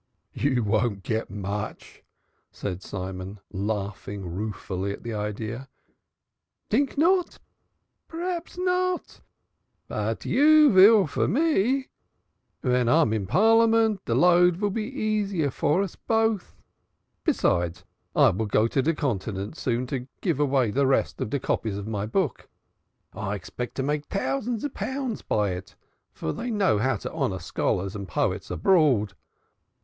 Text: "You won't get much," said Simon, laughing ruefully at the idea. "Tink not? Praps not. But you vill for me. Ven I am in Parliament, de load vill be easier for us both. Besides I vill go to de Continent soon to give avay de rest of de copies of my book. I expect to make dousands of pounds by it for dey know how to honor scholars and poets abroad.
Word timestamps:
"You 0.33 0.63
won't 0.63 1.03
get 1.03 1.29
much," 1.29 2.01
said 2.51 2.81
Simon, 2.81 3.39
laughing 3.51 4.25
ruefully 4.33 4.91
at 4.93 5.03
the 5.03 5.13
idea. 5.13 5.69
"Tink 6.71 6.97
not? 6.97 7.37
Praps 8.07 8.57
not. 8.57 9.21
But 9.87 10.25
you 10.25 10.71
vill 10.71 11.05
for 11.05 11.27
me. 11.27 11.89
Ven 12.63 12.89
I 12.89 13.03
am 13.03 13.13
in 13.13 13.27
Parliament, 13.27 14.03
de 14.05 14.15
load 14.15 14.55
vill 14.57 14.71
be 14.71 14.85
easier 14.85 15.51
for 15.51 15.83
us 15.83 15.95
both. 15.95 16.55
Besides 17.23 17.83
I 18.15 18.31
vill 18.31 18.47
go 18.47 18.65
to 18.69 18.81
de 18.81 18.95
Continent 18.95 19.55
soon 19.55 19.85
to 19.85 20.07
give 20.19 20.39
avay 20.41 20.71
de 20.71 20.83
rest 20.83 21.21
of 21.21 21.29
de 21.29 21.39
copies 21.39 21.77
of 21.77 21.85
my 21.87 22.07
book. 22.07 22.49
I 23.13 23.35
expect 23.35 23.75
to 23.75 23.83
make 23.83 24.09
dousands 24.09 24.63
of 24.63 24.73
pounds 24.73 25.21
by 25.21 25.51
it 25.51 25.75
for 26.11 26.33
dey 26.33 26.49
know 26.49 26.79
how 26.79 26.95
to 26.95 27.13
honor 27.13 27.37
scholars 27.37 27.95
and 27.95 28.07
poets 28.07 28.49
abroad. 28.49 29.13